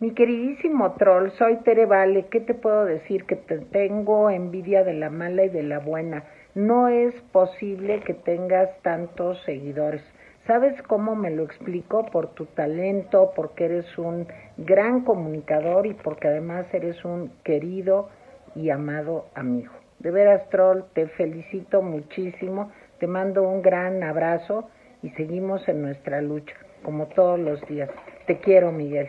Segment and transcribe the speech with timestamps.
[0.00, 2.26] Mi queridísimo troll, soy Tere Vale.
[2.30, 3.24] ¿Qué te puedo decir?
[3.24, 6.22] Que te tengo envidia de la mala y de la buena.
[6.54, 10.00] No es posible que tengas tantos seguidores.
[10.46, 12.06] ¿Sabes cómo me lo explico?
[12.06, 18.08] Por tu talento, porque eres un gran comunicador y porque además eres un querido
[18.54, 19.72] y amado amigo.
[19.98, 22.70] De veras, Troll, te felicito muchísimo,
[23.00, 24.68] te mando un gran abrazo
[25.02, 26.54] y seguimos en nuestra lucha,
[26.84, 27.90] como todos los días.
[28.28, 29.08] Te quiero, Miguel.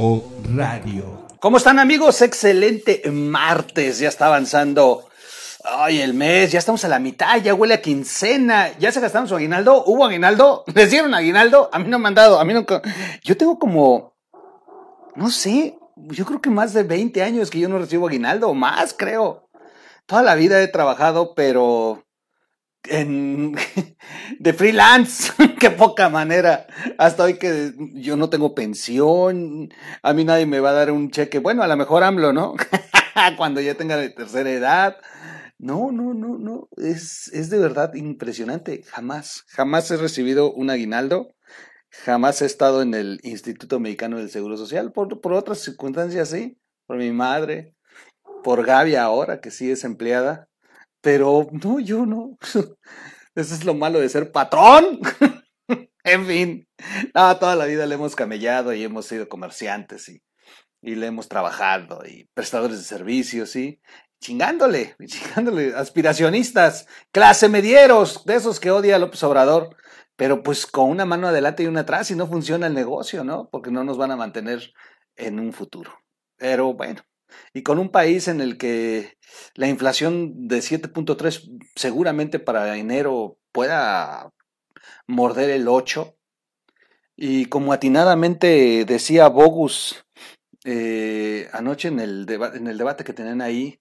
[0.00, 0.22] O
[0.54, 1.26] Radio.
[1.40, 2.22] ¿Cómo están amigos?
[2.22, 5.08] Excelente martes, ya está avanzando.
[5.64, 9.26] Ay, el mes, ya estamos a la mitad, ya huele a quincena, ya se gastaron
[9.26, 10.62] su aguinaldo, ¿hubo aguinaldo?
[10.74, 11.68] ¿Les dieron aguinaldo?
[11.72, 12.80] A mí no me han dado, a mí nunca.
[13.24, 14.14] Yo tengo como,
[15.16, 18.94] no sé, yo creo que más de 20 años que yo no recibo aguinaldo, más
[18.96, 19.50] creo.
[20.06, 22.04] Toda la vida he trabajado, pero
[24.38, 26.66] de freelance, qué poca manera.
[26.96, 29.68] Hasta hoy que yo no tengo pensión,
[30.02, 31.38] a mí nadie me va a dar un cheque.
[31.38, 32.54] Bueno, a lo mejor AMLO, ¿no?
[33.36, 34.96] Cuando ya tenga de tercera edad.
[35.58, 36.68] No, no, no, no.
[36.76, 38.82] Es, es de verdad impresionante.
[38.84, 41.34] Jamás, jamás he recibido un aguinaldo.
[41.90, 44.92] Jamás he estado en el Instituto Mexicano del Seguro Social.
[44.92, 46.58] Por, por otras circunstancias, sí.
[46.86, 47.74] Por mi madre.
[48.44, 50.47] Por Gaby ahora, que sí es empleada
[51.08, 52.36] pero no, yo no.
[53.34, 55.00] Eso es lo malo de ser patrón.
[56.04, 56.68] en fin,
[57.14, 60.22] no, toda la vida le hemos camellado y hemos sido comerciantes y,
[60.82, 63.80] y le hemos trabajado y prestadores de servicios, y
[64.20, 69.76] Chingándole, chingándole, aspiracionistas, clase medieros, de esos que odia López Obrador,
[70.14, 73.48] pero pues con una mano adelante y una atrás y no funciona el negocio, ¿no?
[73.48, 74.74] Porque no nos van a mantener
[75.16, 75.92] en un futuro.
[76.36, 77.00] Pero bueno,
[77.52, 79.16] y con un país en el que
[79.54, 84.32] la inflación de 7.3 seguramente para enero pueda
[85.06, 86.14] morder el 8.
[87.16, 90.04] Y como atinadamente decía Bogus
[90.64, 93.80] eh, anoche en el, en el debate que tenían ahí,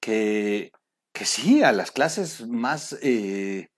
[0.00, 0.72] que,
[1.12, 3.68] que sí, a las clases más, eh,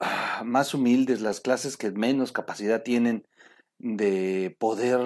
[0.00, 3.26] ah, más humildes, las clases que menos capacidad tienen
[3.78, 5.00] de poder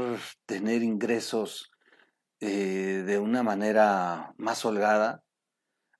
[0.46, 1.70] tener ingresos
[2.40, 5.22] eh, de una manera más holgada,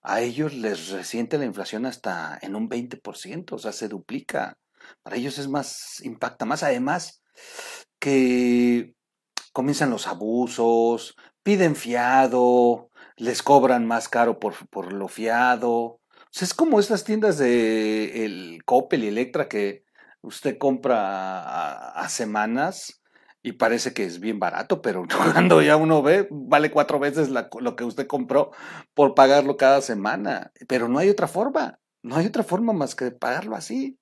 [0.02, 4.58] a ellos les resiente la inflación hasta en un 20%, o sea, se duplica.
[5.02, 6.62] Para ellos es más, impacta más.
[6.62, 7.22] Además,
[7.98, 8.94] que
[9.52, 16.00] comienzan los abusos, piden fiado, les cobran más caro por, por lo fiado.
[16.38, 19.84] Es como estas tiendas de el Coppel y Electra que
[20.20, 23.00] usted compra a semanas
[23.46, 27.76] y parece que es bien barato, pero cuando ya uno ve, vale cuatro veces lo
[27.76, 28.50] que usted compró
[28.92, 30.50] por pagarlo cada semana.
[30.66, 34.00] Pero no hay otra forma, no hay otra forma más que pagarlo así.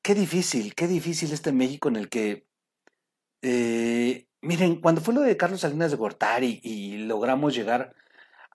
[0.00, 2.46] Qué difícil, qué difícil este México en el que,
[3.42, 7.96] eh, miren, cuando fue lo de Carlos Salinas de Gortari y logramos llegar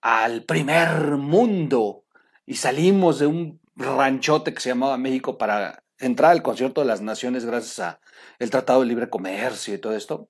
[0.02, 2.06] al primer mundo
[2.46, 7.02] y salimos de un ranchote que se llamaba México para entrar al concierto de las
[7.02, 8.00] naciones gracias a
[8.40, 10.30] el Tratado de Libre Comercio y todo esto,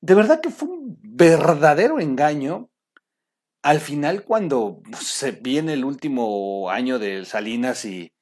[0.00, 2.70] de verdad que fue un verdadero engaño
[3.66, 8.12] al final cuando se viene el último año de Salinas y,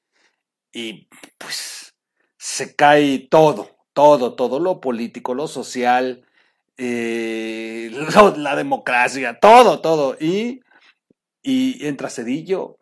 [0.72, 1.06] y
[1.36, 1.94] pues
[2.38, 6.26] se cae todo, todo, todo, lo político, lo social,
[6.78, 7.90] eh,
[8.36, 10.16] la democracia, todo, todo.
[10.18, 10.62] Y,
[11.42, 12.78] y entra Cedillo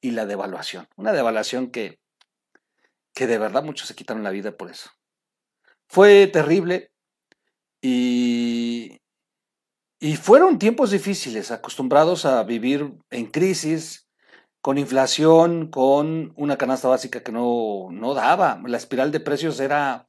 [0.00, 0.88] y la devaluación.
[0.96, 1.98] Una devaluación que
[3.14, 4.90] que de verdad muchos se quitaron la vida por eso.
[5.88, 6.90] Fue terrible
[7.80, 9.00] y,
[10.00, 14.08] y fueron tiempos difíciles, acostumbrados a vivir en crisis,
[14.62, 18.60] con inflación, con una canasta básica que no, no daba.
[18.64, 20.08] La espiral de precios era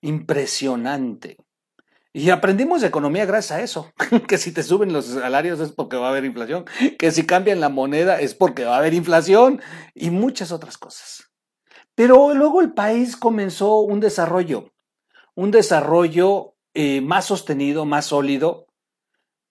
[0.00, 1.38] impresionante.
[2.12, 3.92] Y aprendimos de economía gracias a eso,
[4.28, 6.66] que si te suben los salarios es porque va a haber inflación,
[6.98, 9.62] que si cambian la moneda es porque va a haber inflación
[9.94, 11.31] y muchas otras cosas.
[11.94, 14.72] Pero luego el país comenzó un desarrollo,
[15.34, 18.66] un desarrollo eh, más sostenido, más sólido.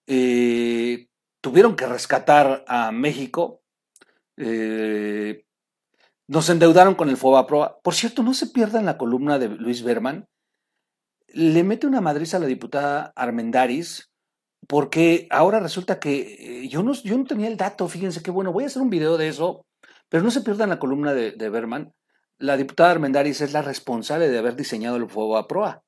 [0.08, 1.08] Eh,
[1.40, 3.62] tuvieron que rescatar a México.
[4.38, 5.46] Eh,
[6.28, 7.80] nos endeudaron con el FOBAPROA.
[7.82, 10.28] Por cierto, no se pierdan la columna de Luis Berman.
[11.28, 14.12] Le mete una madriz a la diputada Armendaris,
[14.68, 16.94] porque ahora resulta que yo no,
[17.26, 19.66] tenía el dato, fíjense qué bueno, voy a hacer un video de eso,
[20.10, 21.94] pero no se pierdan la columna de Berman
[22.42, 25.84] la diputada Armendáriz es la responsable de haber diseñado el fuego a proa.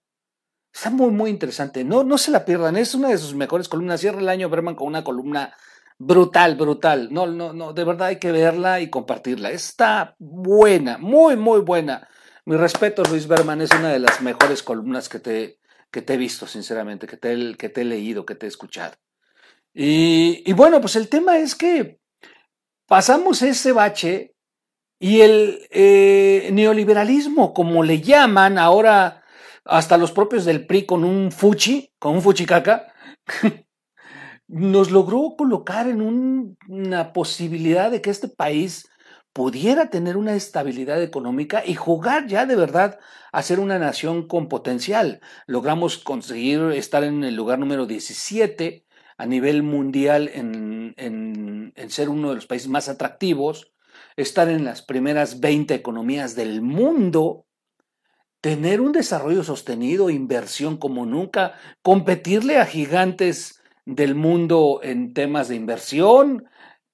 [0.73, 1.83] Está muy, muy interesante.
[1.83, 2.77] No, no se la pierdan.
[2.77, 4.01] Es una de sus mejores columnas.
[4.01, 5.55] Cierra el año Berman con una columna
[5.97, 7.09] brutal, brutal.
[7.11, 7.73] No, no, no.
[7.73, 9.51] De verdad hay que verla y compartirla.
[9.51, 12.07] Está buena, muy, muy buena.
[12.45, 15.59] Mi respeto, Luis Berman, es una de las mejores columnas que te,
[15.91, 18.95] que te he visto, sinceramente, que te, que te he leído, que te he escuchado.
[19.73, 21.99] Y, y bueno, pues el tema es que
[22.87, 24.33] pasamos ese bache
[25.03, 29.25] y el eh, neoliberalismo, como le llaman ahora
[29.65, 32.93] hasta los propios del PRI con un fuchi, con un fuchicaca,
[34.47, 38.87] nos logró colocar en una posibilidad de que este país
[39.33, 42.97] pudiera tener una estabilidad económica y jugar ya de verdad
[43.33, 45.19] a ser una nación con potencial.
[45.47, 48.85] Logramos conseguir estar en el lugar número 17
[49.17, 53.72] a nivel mundial en, en, ser uno de los países más atractivos,
[54.15, 57.45] estar en las primeras 20 economías del mundo,
[58.41, 65.55] tener un desarrollo sostenido, inversión como nunca, competirle a gigantes del mundo en temas de
[65.55, 66.45] inversión.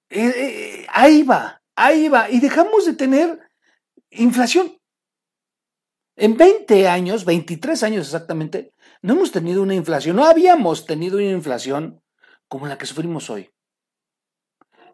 [0.09, 2.29] Eh, eh, ahí va, ahí va.
[2.29, 3.39] Y dejamos de tener
[4.11, 4.79] inflación.
[6.15, 11.29] En 20 años, 23 años exactamente, no hemos tenido una inflación, no habíamos tenido una
[11.29, 12.01] inflación
[12.49, 13.49] como la que sufrimos hoy.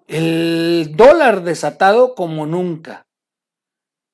[0.08, 3.08] El dólar desatado como nunca.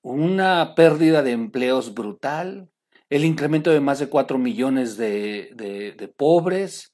[0.01, 2.71] Una pérdida de empleos brutal.
[3.09, 6.93] El incremento de más de 4 millones de, pobres.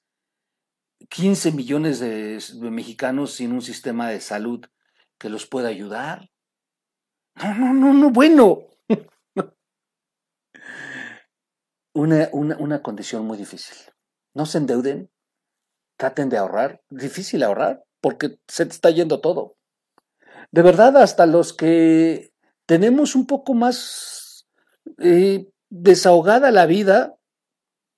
[1.09, 2.39] 15 millones de,
[2.71, 4.65] mexicanos sin un sistema de salud
[5.19, 6.31] que los pueda ayudar.
[7.35, 8.61] No, no, no, no, bueno.
[11.93, 13.77] una, una, una condición muy difícil.
[14.33, 15.11] No se endeuden,
[15.97, 16.81] traten de ahorrar.
[16.89, 19.55] Difícil ahorrar porque se te está yendo todo.
[20.51, 22.31] De verdad, hasta los que
[22.65, 24.47] tenemos un poco más
[24.99, 27.17] eh, desahogada la vida,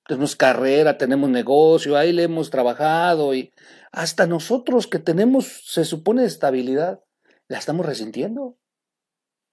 [0.08, 3.52] tenemos carrera, tenemos negocio, ahí le hemos trabajado y
[3.92, 7.00] hasta nosotros que tenemos, se supone, estabilidad,
[7.48, 8.58] la estamos resintiendo.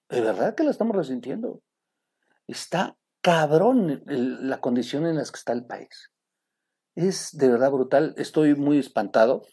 [0.09, 1.61] De verdad que la estamos resintiendo.
[2.47, 6.11] Está cabrón la condición en la que está el país.
[6.95, 8.13] Es de verdad brutal.
[8.17, 9.45] Estoy muy espantado.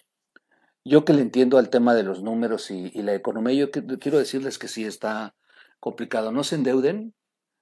[0.85, 4.59] Yo que le entiendo al tema de los números y, la economía, yo quiero decirles
[4.59, 5.35] que sí está
[5.81, 6.31] complicado.
[6.31, 7.15] No se endeuden.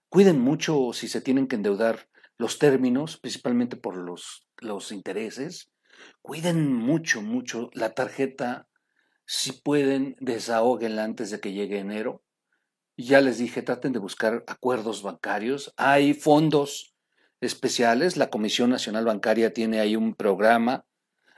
[0.09, 5.71] Cuiden mucho si se tienen que endeudar los términos, principalmente por los, los intereses.
[6.21, 8.69] Cuiden mucho, mucho la tarjeta.
[9.25, 12.25] Si pueden, desahóguenla antes de que llegue enero.
[12.97, 15.73] Ya les dije, traten de buscar acuerdos bancarios.
[15.77, 16.97] Hay fondos
[17.41, 18.17] especiales.
[18.17, 20.85] La Comisión Nacional Bancaria tiene ahí un programa.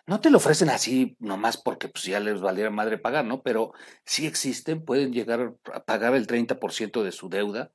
[0.06, 3.42] No te lo ofrecen así nomás porque pues, ya les valiera madre pagar, ¿no?
[3.42, 3.72] Pero
[4.04, 7.72] sí existen, pueden llegar a pagar el 30% de su deuda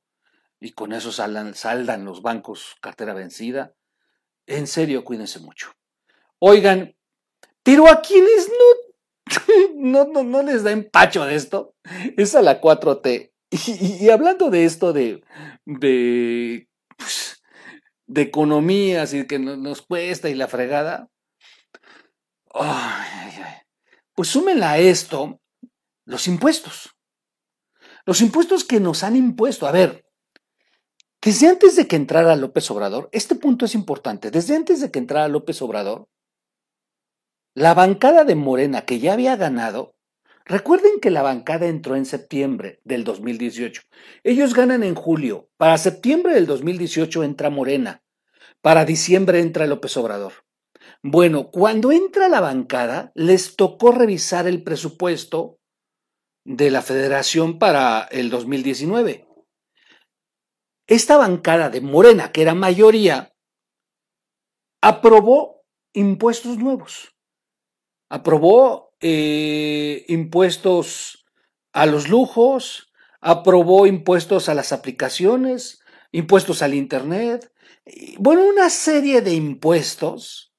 [0.60, 3.74] y con eso saldan, los bancos cartera vencida.
[4.46, 5.72] En serio, cuídense mucho.
[6.38, 6.94] Oigan,
[7.62, 8.50] pero a quienes
[9.74, 11.74] no, no, no, les da empacho de esto,
[12.16, 13.32] es a la 4T.
[13.50, 15.24] Y, hablando de esto de,
[15.66, 17.42] de pues,
[18.06, 21.08] de economías y que nos cuesta y la fregada.
[24.14, 25.40] Pues súmenla a esto
[26.04, 26.90] los impuestos.
[28.04, 29.66] Los impuestos que nos han impuesto.
[29.66, 30.04] A ver,
[31.22, 34.98] desde antes de que entrara López Obrador, este punto es importante, desde antes de que
[34.98, 36.08] entrara López Obrador,
[37.54, 39.94] la bancada de Morena que ya había ganado,
[40.44, 43.82] recuerden que la bancada entró en septiembre del 2018.
[44.24, 45.50] Ellos ganan en julio.
[45.56, 48.02] Para septiembre del 2018 entra Morena.
[48.62, 50.32] Para diciembre entra López Obrador.
[51.02, 55.58] Bueno, cuando entra la bancada, les tocó revisar el presupuesto
[56.44, 59.26] de la federación para el 2019.
[60.86, 63.32] Esta bancada de Morena, que era mayoría,
[64.82, 65.62] aprobó
[65.94, 67.16] impuestos nuevos.
[68.10, 71.24] Aprobó eh, impuestos
[71.72, 72.92] a los lujos,
[73.22, 77.50] aprobó impuestos a las aplicaciones, impuestos al Internet,
[78.18, 80.49] bueno, una serie de impuestos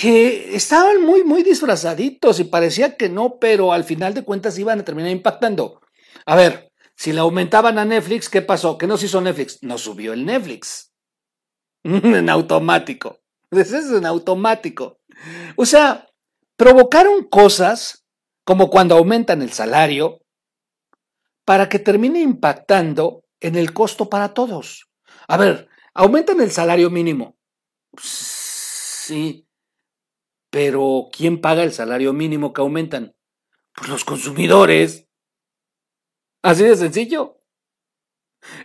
[0.00, 4.80] que estaban muy, muy disfrazaditos y parecía que no, pero al final de cuentas iban
[4.80, 5.80] a terminar impactando.
[6.24, 8.78] A ver, si le aumentaban a Netflix, ¿qué pasó?
[8.78, 9.62] ¿Qué nos hizo Netflix?
[9.62, 10.92] No subió el Netflix.
[11.84, 13.20] en automático.
[13.50, 15.00] Ese es en automático.
[15.56, 16.06] O sea,
[16.56, 18.06] provocaron cosas
[18.44, 20.22] como cuando aumentan el salario
[21.44, 24.88] para que termine impactando en el costo para todos.
[25.28, 27.36] A ver, Aumentan el salario mínimo.
[28.00, 29.46] Sí,
[30.50, 33.14] pero ¿quién paga el salario mínimo que aumentan?
[33.74, 35.08] Pues los consumidores.
[36.42, 37.38] Así de sencillo.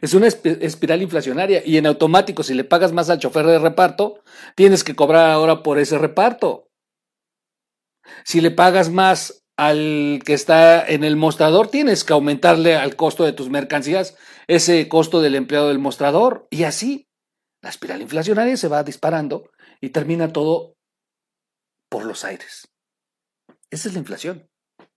[0.02, 4.24] Es una espiral inflacionaria y en automático si le pagas más al chofer de reparto,
[4.56, 6.70] tienes que cobrar ahora por ese reparto.
[8.24, 13.24] Si le pagas más al que está en el mostrador, tienes que aumentarle al costo
[13.24, 14.16] de tus mercancías
[14.48, 17.10] ese costo del empleado del mostrador y así
[17.62, 19.50] la espiral inflacionaria se va disparando
[19.82, 20.76] y termina todo
[21.90, 22.68] por los aires.
[23.70, 24.50] Esa es la inflación.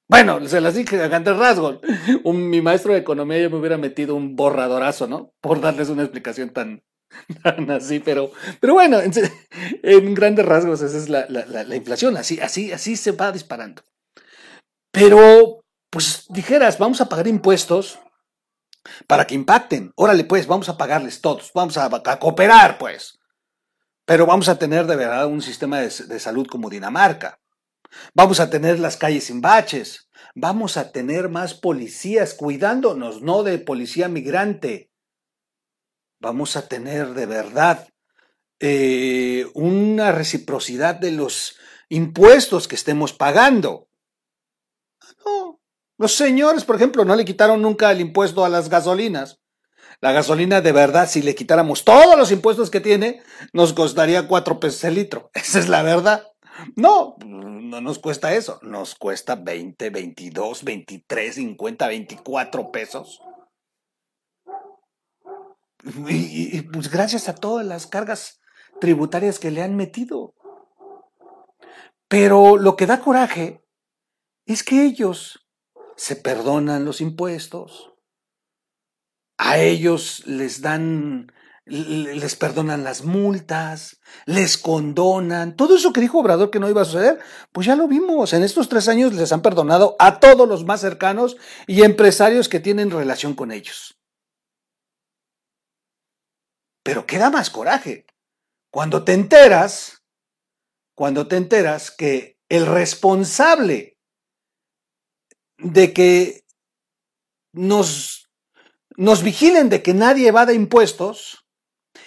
[0.09, 1.81] Bueno, se las dije a grandes rasgos.
[2.25, 5.35] Mi maestro de economía ya me hubiera metido un borradorazo, ¿no?
[5.41, 6.83] Por darles una explicación tan,
[7.71, 12.73] así, pero, pero bueno, en, grandes rasgos esa es la, la, la, inflación, así, así,
[12.73, 13.83] así se va disparando.
[14.91, 17.99] Pero, pues dijeras, vamos a pagar impuestos
[19.07, 19.93] para que impacten.
[19.97, 23.18] Órale, pues, vamos a pagarles todos, vamos a cooperar, pues.
[24.09, 27.43] Pero vamos a tener de verdad un sistema de, salud como Dinamarca.
[28.15, 30.09] Vamos a tener las calles sin baches.
[30.35, 34.91] Vamos a tener más policías cuidándonos, no de policía migrante.
[36.21, 37.87] Vamos a tener de verdad
[38.61, 41.59] eh, una reciprocidad de los
[41.91, 43.91] impuestos que estemos pagando.
[45.23, 45.61] No,
[45.99, 49.39] los señores, por ejemplo, no le quitaron nunca el impuesto a las gasolinas.
[50.01, 54.61] La gasolina, de verdad, si le quitáramos todos los impuestos que tiene, nos costaría cuatro
[54.61, 55.31] pesos el litro.
[55.35, 56.29] Esa es la verdad.
[56.77, 63.21] No, no nos cuesta eso, nos cuesta 20, 22, 23, 50, 24 pesos.
[66.09, 68.41] Y, pues gracias a todas las cargas
[68.81, 70.35] tributarias que le han metido.
[72.09, 73.63] Pero lo que da coraje
[74.47, 75.47] es que ellos
[75.97, 77.93] se perdonan los impuestos,
[79.39, 81.33] a ellos les dan
[81.71, 86.87] les perdonan las multas, les condonan, todo eso que dijo Obrador que no iba a
[86.87, 87.21] suceder,
[87.53, 90.81] pues ya lo vimos, en estos tres años les han perdonado a todos los más
[90.81, 93.99] cercanos y empresarios que tienen relación con ellos.
[96.83, 98.07] Pero queda más coraje
[98.71, 100.03] cuando te enteras,
[100.95, 103.99] cuando te enteras que el responsable
[105.59, 106.45] de que
[107.53, 108.28] nos,
[108.99, 111.47] nos vigilen de que nadie evada impuestos,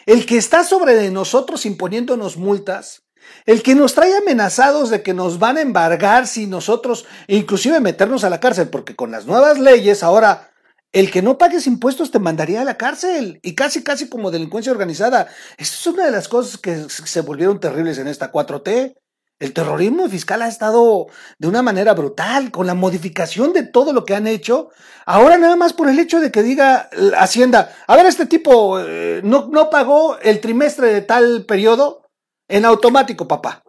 [0.05, 3.03] el que está sobre de nosotros imponiéndonos multas,
[3.45, 8.25] el que nos trae amenazados de que nos van a embargar si nosotros, inclusive meternos
[8.25, 10.51] a la cárcel, porque con las nuevas leyes ahora
[10.91, 14.73] el que no pagues impuestos te mandaría a la cárcel y casi, casi como delincuencia
[14.73, 15.29] organizada.
[15.57, 18.95] Esto es una de las cosas que se volvieron terribles en esta 4T.
[19.41, 21.07] El terrorismo fiscal ha estado
[21.39, 24.69] de una manera brutal, con la modificación de todo lo que han hecho.
[25.03, 29.21] Ahora nada más por el hecho de que diga Hacienda, a ver, este tipo eh,
[29.23, 32.07] no, no pagó el trimestre de tal periodo
[32.47, 33.63] en automático, papá.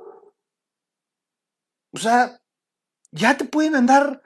[1.95, 2.39] O sea,
[3.11, 4.21] ya te pueden andar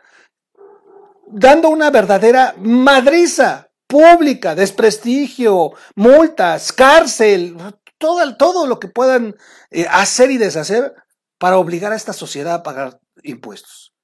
[1.29, 7.57] dando una verdadera madriza pública, desprestigio, multas, cárcel,
[7.99, 9.37] todo, todo lo que puedan
[9.71, 10.93] eh, hacer y deshacer
[11.39, 13.95] para obligar a esta sociedad a pagar impuestos.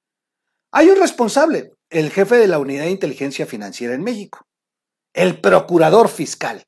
[0.71, 4.47] Hay un responsable, el jefe de la Unidad de Inteligencia Financiera en México,
[5.13, 6.63] el procurador fiscal.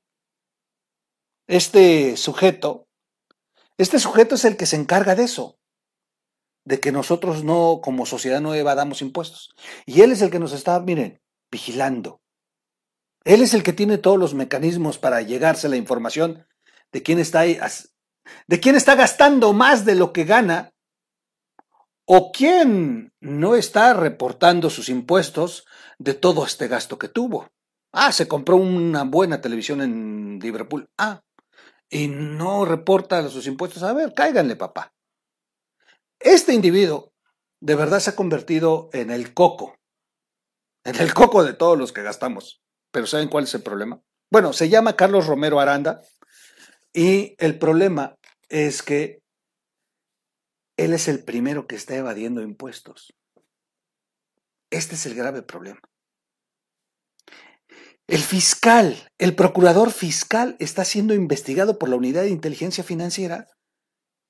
[1.48, 2.88] Este sujeto,
[3.77, 5.57] este sujeto es el que se encarga de eso,
[6.65, 9.55] de que nosotros no, como sociedad, no evadamos impuestos.
[9.86, 12.22] Y él es el que nos está, miren, vigilando.
[13.24, 16.48] Él es el que tiene todos los mecanismos para llegarse la información
[16.91, 17.43] de quién está
[18.48, 20.72] de quién está gastando más de lo que gana
[22.05, 25.65] o quién no está reportando sus impuestos
[25.98, 27.50] de todo este gasto que tuvo.
[27.91, 30.89] Ah, se compró una buena televisión en Liverpool.
[30.98, 31.22] Ah,
[31.89, 33.84] y no reporta sus impuestos.
[33.84, 34.94] A ver, cáiganle, papá.
[36.20, 37.13] Este individuo
[37.62, 39.75] de verdad se ha convertido en el coco.
[40.84, 42.62] En el coco de todos los que gastamos.
[42.91, 44.01] Pero ¿saben cuál es el problema?
[44.32, 46.01] Bueno, se llama Carlos Romero Aranda
[46.96, 48.16] y el problema
[48.48, 49.20] es que
[50.78, 53.14] él es el primero que está evadiendo impuestos.
[54.72, 55.82] Este es el grave problema.
[58.08, 63.48] El fiscal, el procurador fiscal está siendo investigado por la Unidad de Inteligencia Financiera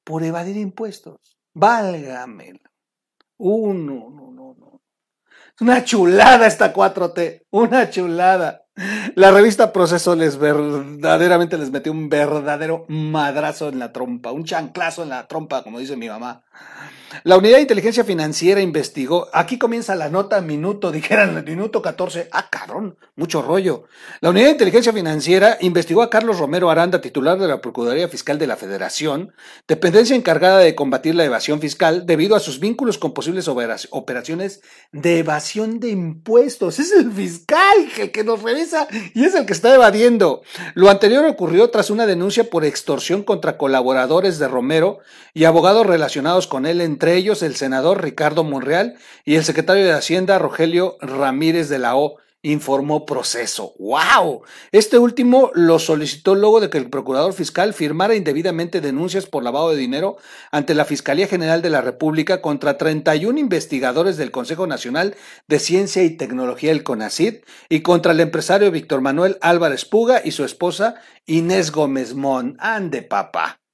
[0.03, 1.37] por evadir impuestos.
[1.53, 2.61] Válgame.
[3.37, 4.81] Uno, no, no, no.
[5.27, 8.64] Es una chulada esta 4T, una chulada.
[9.15, 15.03] La revista Proceso les verdaderamente les metió un verdadero madrazo en la trompa, un chanclazo
[15.03, 16.43] en la trompa, como dice mi mamá.
[17.23, 22.49] La unidad de inteligencia financiera investigó, aquí comienza la nota minuto, dijeran minuto 14, ah
[22.49, 23.85] cabrón, mucho rollo.
[24.21, 28.39] La unidad de inteligencia financiera investigó a Carlos Romero Aranda, titular de la Procuraduría Fiscal
[28.39, 29.33] de la Federación,
[29.67, 35.19] dependencia encargada de combatir la evasión fiscal debido a sus vínculos con posibles operaciones de
[35.19, 36.79] evasión de impuestos.
[36.79, 40.41] Es el fiscal el que nos revisa y es el que está evadiendo.
[40.73, 44.99] Lo anterior ocurrió tras una denuncia por extorsión contra colaboradores de Romero
[45.33, 49.83] y abogados relacionados con él, entre entre ellos el senador Ricardo Monreal y el secretario
[49.83, 53.73] de Hacienda Rogelio Ramírez de la O, informó proceso.
[53.79, 54.43] ¡Wow!
[54.71, 59.71] Este último lo solicitó luego de que el procurador fiscal firmara indebidamente denuncias por lavado
[59.71, 60.15] de dinero
[60.51, 65.15] ante la Fiscalía General de la República contra 31 investigadores del Consejo Nacional
[65.49, 70.31] de Ciencia y Tecnología, el CONACID, y contra el empresario Víctor Manuel Álvarez Puga y
[70.31, 72.55] su esposa Inés Gómez Mon.
[72.59, 73.64] Ande, papá.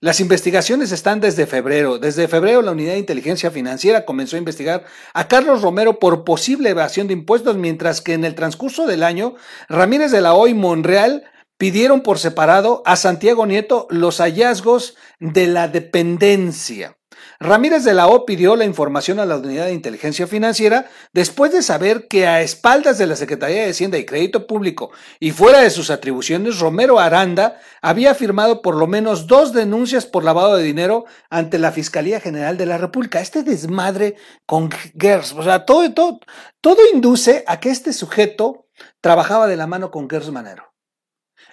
[0.00, 1.98] Las investigaciones están desde febrero.
[1.98, 4.84] Desde febrero la Unidad de Inteligencia Financiera comenzó a investigar
[5.14, 9.34] a Carlos Romero por posible evasión de impuestos, mientras que en el transcurso del año
[9.68, 11.24] Ramírez de la Hoy Monreal
[11.56, 16.96] pidieron por separado a Santiago Nieto los hallazgos de la dependencia.
[17.44, 21.62] Ramírez de la O pidió la información a la Unidad de Inteligencia Financiera después de
[21.62, 25.68] saber que a espaldas de la Secretaría de Hacienda y Crédito Público y fuera de
[25.68, 31.04] sus atribuciones, Romero Aranda había firmado por lo menos dos denuncias por lavado de dinero
[31.28, 33.20] ante la Fiscalía General de la República.
[33.20, 36.20] Este desmadre con Gers, o sea, todo, todo,
[36.62, 38.68] todo induce a que este sujeto
[39.02, 40.72] trabajaba de la mano con Gers Manero.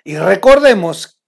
[0.05, 1.21] Y recordemos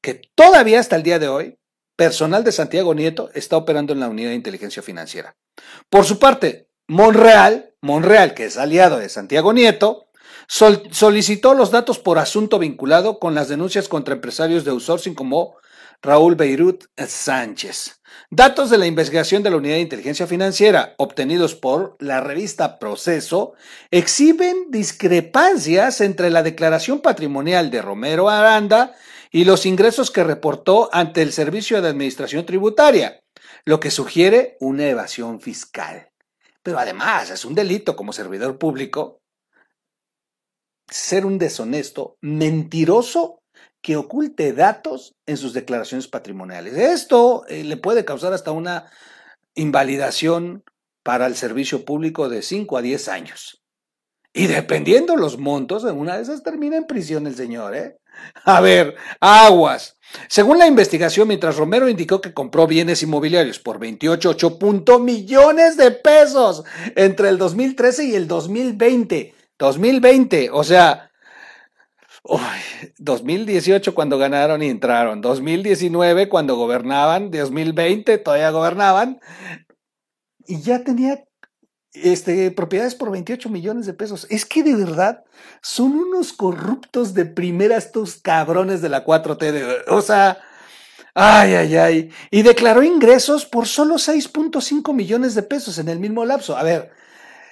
[0.00, 1.58] que todavía hasta el día de hoy
[1.98, 5.36] personal de Santiago Nieto está operando en la unidad de inteligencia financiera.
[5.90, 10.06] Por su parte, Monreal, Monreal, que es aliado de Santiago Nieto,
[10.46, 15.56] solicitó los datos por asunto vinculado con las denuncias contra empresarios de outsourcing como
[16.00, 18.00] Raúl Beirut Sánchez.
[18.30, 23.54] Datos de la investigación de la Unidad de Inteligencia Financiera obtenidos por la revista Proceso
[23.90, 28.94] exhiben discrepancias entre la declaración patrimonial de Romero Aranda
[29.30, 33.20] y los ingresos que reportó ante el Servicio de Administración Tributaria,
[33.64, 36.10] lo que sugiere una evasión fiscal.
[36.62, 39.20] Pero además es un delito como servidor público
[40.90, 43.42] ser un deshonesto, mentiroso
[43.82, 46.74] que oculte datos en sus declaraciones patrimoniales.
[46.74, 48.90] Esto eh, le puede causar hasta una
[49.54, 50.64] invalidación
[51.02, 53.62] para el servicio público de 5 a 10 años.
[54.32, 57.98] Y dependiendo los montos, en una de esas termina en prisión el señor, ¿eh?
[58.44, 59.96] A ver, aguas.
[60.28, 66.64] Según la investigación, mientras Romero indicó que compró bienes inmobiliarios por 28.8 millones de pesos
[66.96, 69.34] entre el 2013 y el 2020.
[69.58, 71.10] 2020, o sea,
[72.98, 79.20] 2018 cuando ganaron y entraron, 2019 cuando gobernaban, 2020 todavía gobernaban,
[80.46, 81.24] y ya tenía
[82.04, 84.26] este, propiedades por 28 millones de pesos.
[84.30, 85.24] Es que de verdad
[85.62, 89.84] son unos corruptos de primera estos cabrones de la 4T.
[89.88, 90.38] o sea,
[91.14, 92.10] ay, ay, ay.
[92.30, 96.56] Y declaró ingresos por solo 6.5 millones de pesos en el mismo lapso.
[96.56, 96.90] A ver,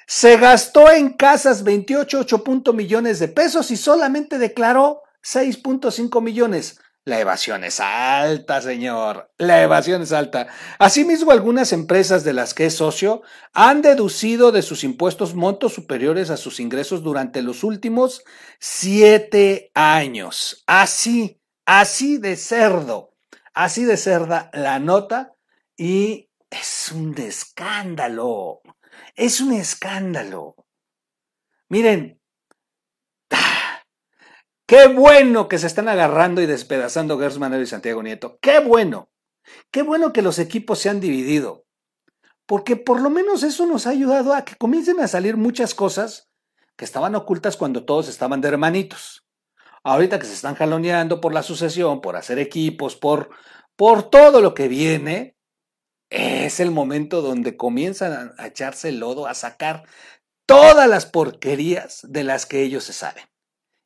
[0.06, 6.78] se gastó en casas 28, 8 millones de pesos y solamente declaró 6.5 millones.
[7.06, 9.30] La evasión es alta, señor.
[9.38, 10.48] La evasión es alta.
[10.80, 16.30] Asimismo, algunas empresas de las que es socio han deducido de sus impuestos montos superiores
[16.30, 18.24] a sus ingresos durante los últimos
[18.58, 20.64] siete años.
[20.66, 23.14] Así, así de cerdo,
[23.54, 25.32] así de cerda la nota
[25.76, 28.62] y es un escándalo.
[29.14, 30.56] Es un escándalo.
[31.68, 32.20] Miren,
[34.66, 38.38] Qué bueno que se están agarrando y despedazando Gers Manero y Santiago Nieto.
[38.42, 39.09] Qué bueno.
[39.70, 41.64] Qué bueno que los equipos se han dividido.
[42.46, 46.31] Porque por lo menos eso nos ha ayudado a que comiencen a salir muchas cosas
[46.76, 49.24] que estaban ocultas cuando todos estaban de hermanitos.
[49.85, 53.31] Ahorita que se están jaloneando por la sucesión, por hacer equipos, por,
[53.76, 55.37] por todo lo que viene,
[56.11, 59.85] es el momento donde comienzan a echarse el lodo, a sacar
[60.44, 63.24] todas las porquerías de las que ellos se saben.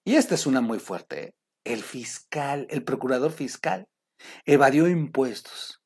[0.05, 1.23] Y esta es una muy fuerte.
[1.23, 1.35] ¿eh?
[1.65, 3.87] El fiscal, el procurador fiscal,
[4.45, 5.81] evadió impuestos.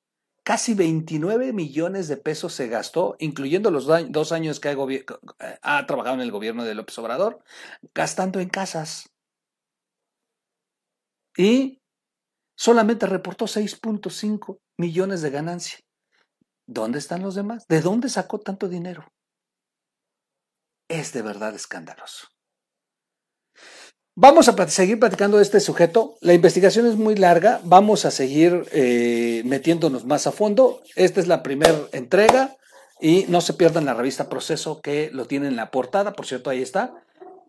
[0.44, 4.76] Casi 29 millones de pesos se gastó, incluyendo los dos años que ha,
[5.62, 7.42] ha trabajado en el gobierno de López Obrador,
[7.94, 9.08] gastando en casas.
[11.36, 11.80] Y
[12.56, 15.78] solamente reportó 6.5 millones de ganancia.
[16.66, 17.64] ¿Dónde están los demás?
[17.68, 19.06] ¿De dónde sacó tanto dinero?
[20.88, 22.33] Es de verdad escandaloso.
[24.16, 26.16] Vamos a seguir platicando de este sujeto.
[26.20, 27.60] La investigación es muy larga.
[27.64, 30.80] Vamos a seguir eh, metiéndonos más a fondo.
[30.94, 32.56] Esta es la primera entrega
[33.00, 36.12] y no se pierdan la revista Proceso que lo tiene en la portada.
[36.12, 36.94] Por cierto, ahí está.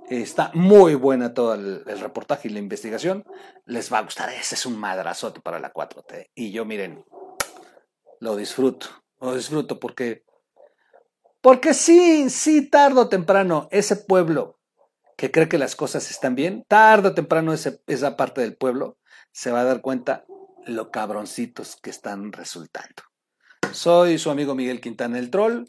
[0.10, 3.26] Está muy buena todo el, reportaje y la investigación.
[3.66, 4.32] Les va a gustar.
[4.32, 6.32] Ese es un madrazote para la 4T.
[6.34, 7.06] Y yo, miren,
[8.20, 8.88] lo disfruto.
[9.22, 10.24] Lo disfruto porque,
[11.42, 14.56] porque sí, sí, tarde o temprano, ese pueblo
[15.16, 18.98] que cree que las cosas están bien, tarde o temprano esa parte del pueblo
[19.32, 20.26] se va a dar cuenta
[20.66, 23.04] lo cabroncitos que están resultando.
[23.72, 25.66] Soy su amigo Miguel Quintana el Troll.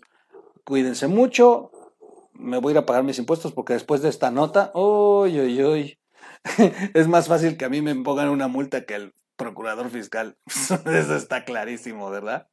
[0.65, 1.71] Cuídense mucho.
[2.33, 5.65] Me voy a ir a pagar mis impuestos porque después de esta nota, uy, uy,
[5.65, 5.99] uy,
[6.95, 10.37] es más fácil que a mí me pongan una multa que el procurador fiscal.
[10.47, 12.49] Eso está clarísimo, ¿verdad?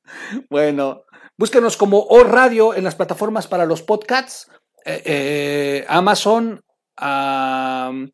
[0.49, 1.03] Bueno,
[1.37, 4.49] búsquenos como O Radio en las plataformas para los podcasts.
[4.85, 6.63] Eh, eh, Amazon,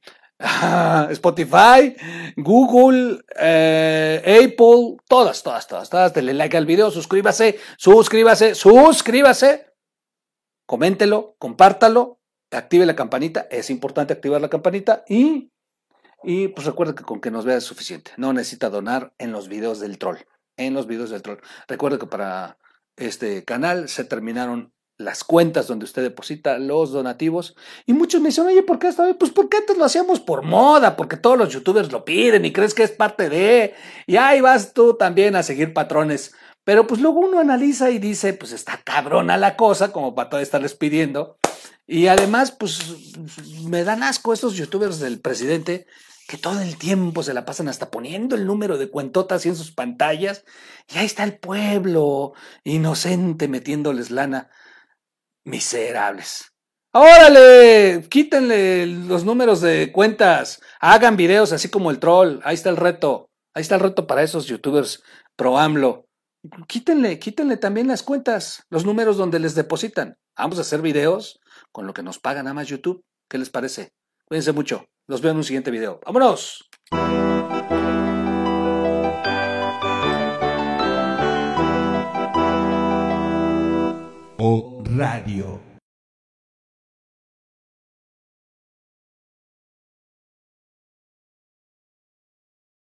[1.12, 1.96] Spotify,
[2.38, 6.14] Google, eh, Apple, todas, todas, todas, todas.
[6.14, 9.74] Denle like al video, suscríbase, suscríbase, suscríbase,
[10.66, 12.20] coméntelo, compártalo,
[12.52, 13.48] active la campanita.
[13.52, 15.52] Es importante activar la campanita y
[16.24, 18.12] y pues recuerda que con que nos vea es suficiente.
[18.18, 20.18] No necesita donar en los videos del troll.
[20.58, 21.40] En los videos del troll.
[21.68, 22.58] Recuerda que para
[22.98, 27.56] este canal se terminaron las cuentas donde usted deposita los donativos.
[27.86, 30.96] Y muchos me dicen, oye, ¿por qué esta Pues porque antes lo hacíamos por moda,
[30.96, 33.74] porque todos los youtubers lo piden y crees que es parte de.
[34.06, 36.34] Y ahí vas tú también a seguir patrones.
[36.66, 40.42] Pero pues luego uno analiza y dice, pues está cabrona la cosa, como para todo
[40.42, 41.38] estarles pidiendo.
[41.88, 43.16] Y además, pues
[43.64, 45.88] me dan asco estos youtubers del presidente
[46.28, 49.72] que todo el tiempo se la pasan hasta poniendo el número de cuentotas en sus
[49.72, 50.44] pantallas,
[50.88, 52.34] y ahí está el pueblo,
[52.64, 54.52] inocente, metiéndoles lana.
[55.50, 56.52] Miserables.
[56.94, 58.06] ¡Órale!
[58.08, 63.30] Quítenle los números de cuentas, hagan videos así como el troll, ahí está el reto,
[63.56, 65.04] ahí está el reto para esos youtubers
[65.36, 66.06] pro AMLO.
[66.68, 70.18] Quítenle, quítenle también las cuentas, los números donde les depositan.
[70.38, 71.40] Vamos a hacer videos
[71.72, 73.04] con lo que nos pagan a más YouTube.
[73.28, 73.92] ¿Qué les parece?
[74.26, 74.86] Cuídense mucho.
[75.08, 76.00] Los veo en un siguiente video.
[76.06, 76.70] ¡Vámonos!
[85.00, 85.69] Radio.